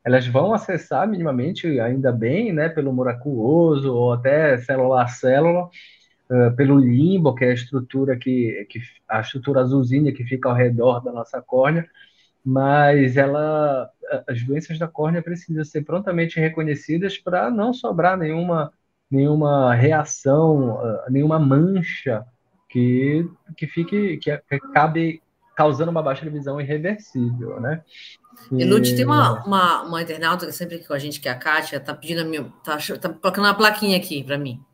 [0.04, 5.68] Elas vão acessar minimamente, ainda bem, né, pelo muraculoso ou até célula a célula,
[6.30, 10.54] uh, pelo limbo, que é a estrutura que, que a estrutura azulzinha que fica ao
[10.54, 11.88] redor da nossa córnea,
[12.44, 13.90] mas ela,
[14.26, 18.72] as doenças da córnea precisam ser prontamente reconhecidas para não sobrar nenhuma,
[19.10, 22.24] nenhuma reação, ah, nenhuma mancha
[22.70, 25.20] que, que fique, que, acabe
[25.56, 27.82] causando uma baixa de visão irreversível, né?
[28.52, 31.32] E, Lute, tem uma, uma, uma internauta que sempre aqui com a gente, que é
[31.32, 34.64] a Kátia, tá pedindo a minha, tá, tá colocando uma plaquinha aqui para mim.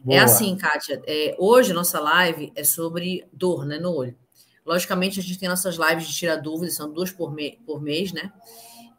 [0.00, 0.16] É Boa.
[0.16, 4.16] É assim, Kátia, é, hoje nossa live é sobre dor, né, no olho.
[4.64, 8.12] Logicamente, a gente tem nossas lives de tirar dúvidas, são duas por, me por mês,
[8.12, 8.32] né?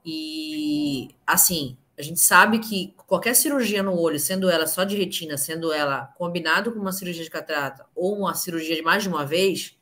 [0.06, 5.38] E, assim, a gente sabe que qualquer cirurgia no olho, sendo ela só de retina,
[5.38, 9.26] sendo ela combinado com uma cirurgia de catarata ou uma cirurgia de mais de uma
[9.26, 9.78] vez,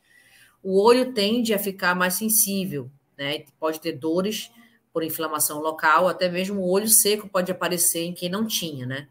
[0.62, 3.44] o olho tende a ficar mais sensível, né?
[3.58, 4.50] Pode ter dores
[4.92, 9.08] por inflamação local, até mesmo o olho seco pode aparecer em quem não tinha, né?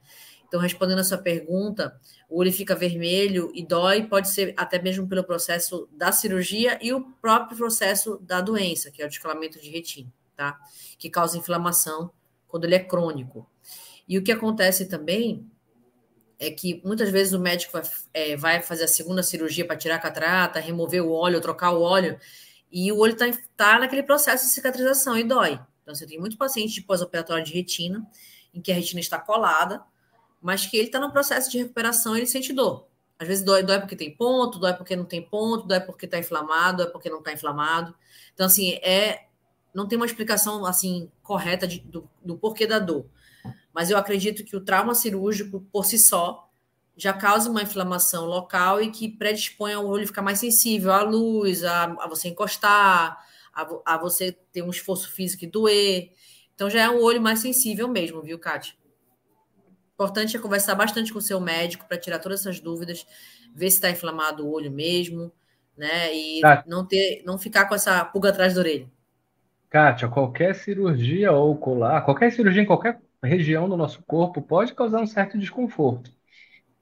[0.48, 5.08] Então, respondendo a sua pergunta, o olho fica vermelho e dói, pode ser até mesmo
[5.08, 9.70] pelo processo da cirurgia e o próprio processo da doença, que é o descolamento de
[9.70, 10.60] retina, tá?
[11.00, 12.12] Que causa inflamação
[12.52, 13.50] quando ele é crônico.
[14.08, 15.50] E o que acontece também
[16.38, 17.84] é que muitas vezes o médico vai,
[18.14, 21.82] é, vai fazer a segunda cirurgia para tirar a catarata, remover o óleo, trocar o
[21.82, 22.20] óleo,
[22.72, 25.60] e o olho está tá naquele processo de cicatrização e dói.
[25.82, 28.06] Então, você tem muito paciente de pós-operatório de retina,
[28.54, 29.84] em que a retina está colada,
[30.42, 32.88] mas que ele está no processo de recuperação e ele sente dor.
[33.20, 36.18] Às vezes dói, dói porque tem ponto, dói porque não tem ponto, dói porque está
[36.18, 37.94] inflamado, dói porque não está inflamado.
[38.34, 39.28] Então, assim, é,
[39.74, 43.06] não tem uma explicação assim correta de, do, do porquê da dor.
[43.74, 46.50] Mas eu acredito que o trauma cirúrgico, por si só,
[46.96, 51.64] já causa uma inflamação local e que predispõe ao olho ficar mais sensível à luz,
[51.64, 53.18] a, a você encostar,
[53.54, 56.12] a, a, você ter um esforço físico e doer.
[56.54, 58.76] Então já é um olho mais sensível mesmo, viu, Kátia?
[60.02, 63.06] importante é conversar bastante com o seu médico para tirar todas essas dúvidas,
[63.54, 65.32] ver se está inflamado o olho mesmo,
[65.78, 66.14] né?
[66.16, 66.64] E tá.
[66.68, 68.90] não ter, não ficar com essa pulga atrás da orelha.
[69.72, 75.08] Kátia, qualquer cirurgia ocular, qualquer cirurgia em qualquer região do nosso corpo pode causar um
[75.08, 76.12] certo desconforto.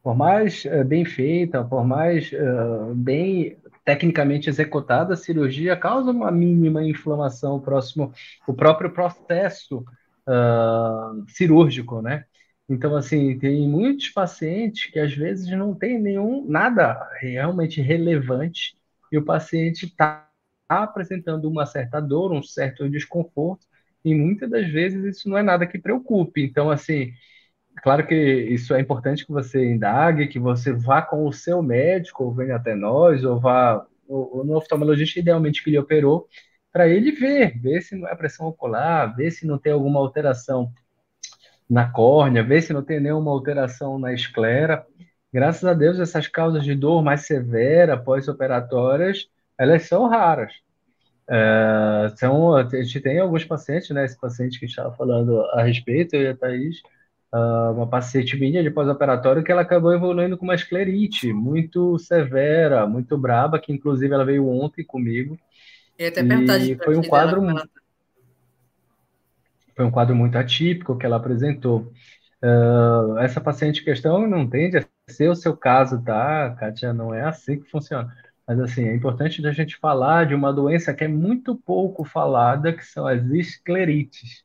[0.02, 6.32] Por mais uh, bem feita, por mais uh, bem tecnicamente executada, a cirurgia causa uma
[6.32, 8.12] mínima inflamação próximo,
[8.48, 9.86] o próprio processo
[10.28, 12.26] uh, cirúrgico, né?
[12.68, 18.76] Então, assim, tem muitos pacientes que às vezes não tem nenhum, nada realmente relevante
[19.12, 20.29] e o paciente está
[20.70, 23.66] apresentando uma certa dor, um certo desconforto,
[24.06, 26.44] e muitas das vezes isso não é nada que preocupe.
[26.44, 27.12] Então, assim,
[27.84, 32.24] claro que isso é importante que você indague, que você vá com o seu médico,
[32.24, 36.28] ou venha até nós, ou vá no oftalmologista, idealmente que lhe operou,
[36.72, 40.72] para ele ver, ver se não é pressão ocular, ver se não tem alguma alteração
[41.70, 44.86] na córnea, ver se não tem nenhuma alteração na esclera.
[45.32, 49.30] Graças a Deus, essas causas de dor mais severa, pós-operatórias,
[49.60, 50.54] elas são raras.
[51.30, 54.06] É, são, a gente tem alguns pacientes, né?
[54.06, 56.78] Esse paciente que estava falando a respeito, eu e a Thaís,
[57.34, 62.88] uh, uma paciente minha de pós-operatório que ela acabou evoluindo com uma esclerite muito severa,
[62.88, 65.38] muito braba, que inclusive ela veio ontem comigo.
[65.98, 67.42] Eu até e foi um quadro
[69.76, 71.92] foi um quadro muito atípico que ela apresentou.
[72.42, 76.94] Uh, essa paciente em questão não tende a ser o seu caso, tá, Kátia?
[76.94, 78.14] Não é assim que funciona.
[78.50, 82.74] Mas, assim, é importante a gente falar de uma doença que é muito pouco falada,
[82.74, 84.44] que são as esclerites.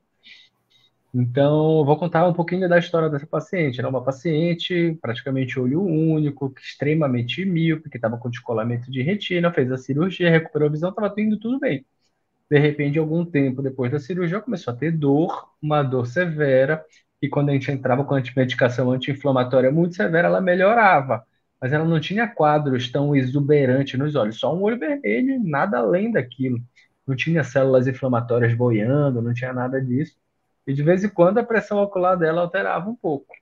[1.14, 3.78] Então, vou contar um pouquinho da história dessa paciente.
[3.80, 9.72] Era uma paciente, praticamente olho único, extremamente míope, que estava com descolamento de retina, fez
[9.72, 11.86] a cirurgia, recuperou a visão, estava indo tudo bem.
[12.50, 16.84] De repente, algum tempo depois da cirurgia, começou a ter dor, uma dor severa,
[17.22, 21.24] e quando a gente entrava com a medicação anti-inflamatória muito severa, ela melhorava
[21.64, 26.12] mas ela não tinha quadros tão exuberantes nos olhos, só um olho vermelho, nada além
[26.12, 26.61] daquilo.
[27.07, 30.14] Não tinha células inflamatórias boiando, não tinha nada disso.
[30.66, 33.35] E de vez em quando a pressão ocular dela alterava um pouco.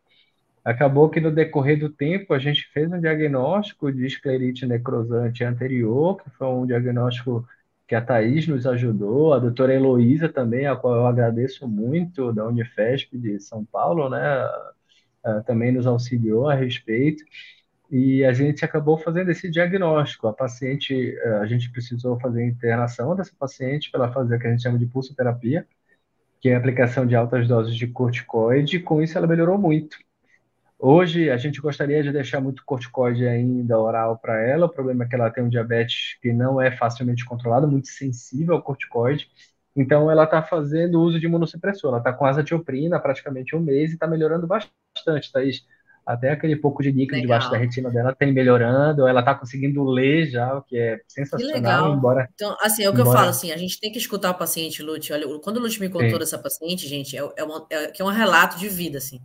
[0.64, 6.22] Acabou que no decorrer do tempo a gente fez um diagnóstico de esclerite necrosante anterior,
[6.22, 7.44] que foi um diagnóstico
[7.88, 12.46] que a Thaís nos ajudou, a doutora Heloísa também, a qual eu agradeço muito, da
[12.46, 14.48] Unifesp de São Paulo, né?
[15.44, 17.24] Também nos auxiliou a respeito
[17.92, 20.26] e a gente acabou fazendo esse diagnóstico.
[20.26, 24.46] A paciente, eh, a gente precisou fazer a internação dessa paciente para fazer o que
[24.46, 25.66] a gente chama de pulsoterapia,
[26.40, 29.98] que é a aplicação de altas doses de corticoide, e com isso ela melhorou muito.
[30.78, 35.08] Hoje, a gente gostaria de deixar muito corticoide ainda oral para ela, o problema é
[35.08, 39.28] que ela tem um diabetes que não é facilmente controlado, muito sensível ao corticoide,
[39.76, 43.94] então ela está fazendo uso de imunossupressor, ela está com azatioprina praticamente um mês e
[43.94, 45.64] está melhorando bastante, Thaís
[46.04, 47.38] até aquele pouco de líquido Legal.
[47.38, 51.54] debaixo da retina dela tem melhorando, ela está conseguindo ler já, o que é sensacional,
[51.54, 51.94] que legal.
[51.94, 52.28] embora...
[52.34, 53.16] Então, assim, é o que embora...
[53.16, 55.80] eu falo, assim, a gente tem que escutar o paciente, Lute, olha, quando o Lute
[55.80, 56.18] me contou Sim.
[56.18, 59.20] dessa paciente, gente, é, é, uma, é, é um relato de vida, assim.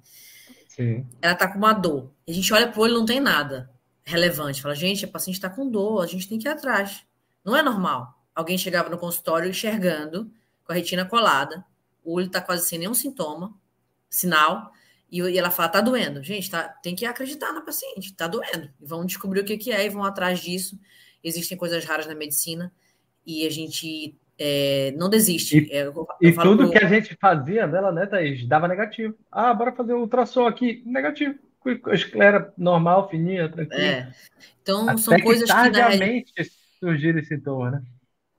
[0.67, 1.05] Sim.
[1.21, 3.69] Ela está com uma dor, a gente olha pro olho não tem nada
[4.03, 7.03] relevante, fala, gente, a paciente está com dor, a gente tem que ir atrás.
[7.43, 8.13] Não é normal.
[8.33, 10.31] Alguém chegava no consultório enxergando,
[10.63, 11.65] com a retina colada,
[12.03, 13.53] o olho está quase sem nenhum sintoma,
[14.09, 14.71] sinal,
[15.09, 16.23] e, e ela fala, tá doendo.
[16.23, 18.69] Gente, tá, tem que acreditar na paciente, tá doendo.
[18.79, 20.79] E vão descobrir o que, que é e vão atrás disso.
[21.23, 22.71] Existem coisas raras na medicina
[23.25, 25.57] e a gente é, não desiste.
[25.57, 26.71] E, é, eu, eu e tudo pro...
[26.71, 29.15] que a gente fazia dela, né, Thaís, dava negativo.
[29.31, 31.35] Ah, bora fazer o ultrassom aqui, negativo.
[31.91, 33.81] Esclera normal, fininha, tranquila.
[33.81, 34.11] É.
[34.61, 36.43] Então, Até são coisas que, tardiamente que
[36.79, 37.81] surgiram esse sintoma, né?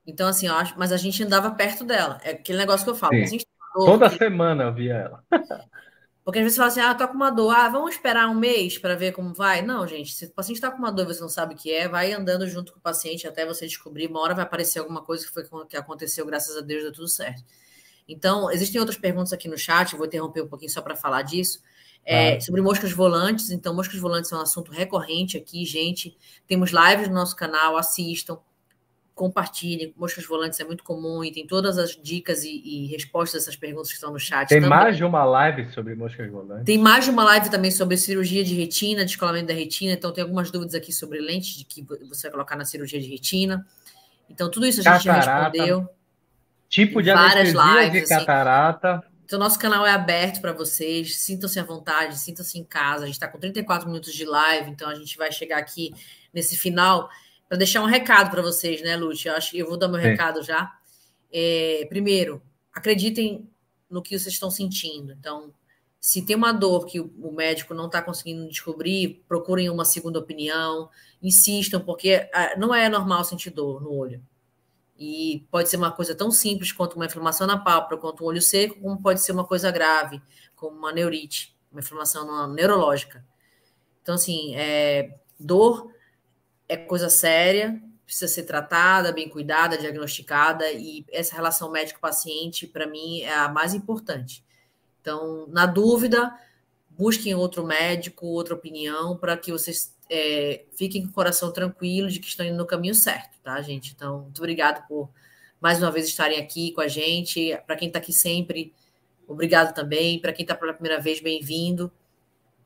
[0.07, 2.19] Então, assim, acho, mas a gente andava perto dela.
[2.25, 3.15] É aquele negócio que eu falo.
[3.75, 5.25] Toda semana eu via ela.
[6.29, 8.35] Porque às vezes você fala assim, ah, tô com uma dor, ah, vamos esperar um
[8.35, 9.63] mês para ver como vai.
[9.63, 11.73] Não, gente, se o paciente está com uma dor e você não sabe o que
[11.73, 14.09] é, vai andando junto com o paciente até você descobrir.
[14.09, 17.09] Uma hora vai aparecer alguma coisa que foi que aconteceu, graças a Deus, deu tudo
[17.09, 17.43] certo.
[18.07, 21.63] Então, existem outras perguntas aqui no chat, vou interromper um pouquinho só para falar disso.
[22.05, 22.41] É, ah.
[22.43, 26.15] Sobre moscas volantes, então, moscas volantes são um assunto recorrente aqui, gente.
[26.47, 28.39] Temos lives no nosso canal, assistam
[29.19, 29.93] compartilhem.
[29.97, 33.89] Moscas volantes é muito comum e tem todas as dicas e, e respostas dessas perguntas
[33.89, 34.49] que estão no chat.
[34.49, 34.79] Tem também.
[34.79, 36.65] mais de uma live sobre moscas volantes.
[36.65, 39.93] Tem mais de uma live também sobre cirurgia de retina, descolamento da retina.
[39.93, 43.09] Então, tem algumas dúvidas aqui sobre lentes de que você vai colocar na cirurgia de
[43.09, 43.67] retina.
[44.31, 45.89] Então, tudo isso a gente catarata, já respondeu.
[46.69, 48.25] Tipo de várias lives, de assim.
[48.25, 48.95] catarata.
[48.95, 49.09] Assim.
[49.25, 51.19] Então, nosso canal é aberto para vocês.
[51.19, 53.03] Sintam-se à vontade, sintam-se em casa.
[53.03, 55.93] A gente está com 34 minutos de live, então a gente vai chegar aqui
[56.33, 57.11] nesse final
[57.49, 59.31] para deixar um recado para vocês, né, Lúcia?
[59.31, 60.09] Eu acho que eu vou dar meu Sim.
[60.09, 60.73] recado já.
[61.33, 63.49] É, primeiro, acreditem
[63.89, 65.13] no que vocês estão sentindo.
[65.13, 65.53] Então,
[65.99, 70.89] se tem uma dor que o médico não está conseguindo descobrir, procurem uma segunda opinião,
[71.23, 74.23] insistam, porque ah, não é normal sentir dor no olho.
[74.99, 78.43] E pode ser uma coisa tão simples quanto uma inflamação na pálpebra, quanto um olho
[78.43, 80.21] seco, como pode ser uma coisa grave,
[80.55, 83.25] como uma neurite, uma inflamação neurológica.
[84.03, 85.93] Então, assim, é, dor
[86.69, 93.23] é coisa séria, precisa ser tratada, bem cuidada, diagnosticada, e essa relação médico-paciente, para mim,
[93.23, 94.45] é a mais importante.
[95.01, 96.33] Então, na dúvida,
[96.91, 102.19] busquem outro médico, outra opinião, para que vocês é, fiquem com o coração tranquilo de
[102.19, 103.93] que estão indo no caminho certo, tá, gente?
[103.95, 105.11] Então, muito obrigado por
[105.61, 107.59] mais uma vez estarem aqui com a gente.
[107.67, 108.73] Para quem está aqui sempre,
[109.27, 110.21] obrigado também.
[110.21, 111.93] Para quem está pela primeira vez, bem-vindo.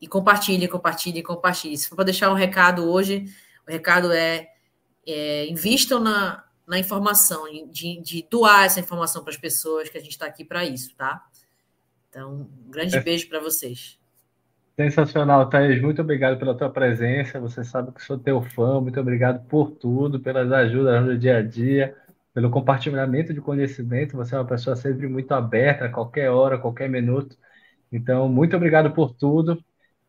[0.01, 1.77] E compartilhe, compartilhe, compartilhe.
[1.77, 3.27] Se for para deixar um recado hoje,
[3.67, 4.49] o recado é,
[5.07, 10.01] é invistam na, na informação, de, de doar essa informação para as pessoas, que a
[10.01, 11.25] gente está aqui para isso, tá?
[12.09, 13.01] Então, um grande é.
[13.01, 13.99] beijo para vocês.
[14.77, 15.81] Sensacional, Thaís.
[15.83, 17.39] Muito obrigado pela tua presença.
[17.41, 18.81] Você sabe que sou teu fã.
[18.81, 21.97] Muito obrigado por tudo, pelas ajudas no dia a dia.
[22.35, 24.17] pelo compartilhamento de conhecimento.
[24.17, 27.37] Você é uma pessoa sempre muito aberta, a qualquer hora, a qualquer minuto.
[27.91, 29.63] Então, muito obrigado por tudo.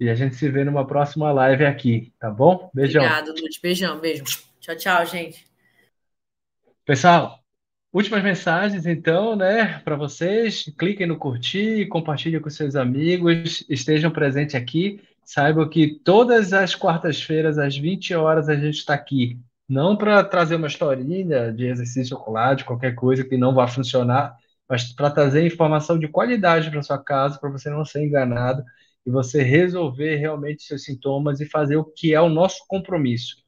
[0.04, 2.70] E a gente se vê numa próxima live aqui, tá bom?
[2.74, 3.06] Beijão.
[3.06, 3.62] Obrigado, Lute.
[3.62, 4.26] Beijão, beijo.
[4.60, 5.46] Tchau, tchau, gente.
[6.84, 7.40] Pessoal,
[7.94, 10.66] últimas mensagens, então, né, para vocês.
[10.78, 15.02] Cliquem no curtir, compartilhem com seus amigos, estejam presentes aqui.
[15.24, 19.40] Saibam que todas as quartas-feiras, às 20 horas, a gente está aqui.
[19.70, 24.36] Não para trazer uma historinha de exercício ocular, de qualquer coisa que não vai funcionar,
[24.68, 28.66] mas para trazer informação de qualidade para sua casa, para você não ser enganado
[29.06, 33.44] e você resolver realmente seus sintomas e fazer o que é o nosso compromisso.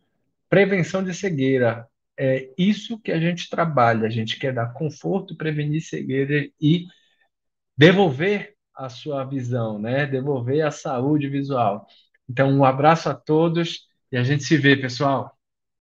[0.50, 1.88] Prevenção de cegueira.
[2.18, 4.08] É isso que a gente trabalha.
[4.08, 6.86] A gente quer dar conforto, prevenir cegueira e
[7.78, 10.06] devolver a sua visão, né?
[10.06, 11.88] Devolver a saúde visual.
[12.30, 15.35] Então, um abraço a todos e a gente se vê, pessoal.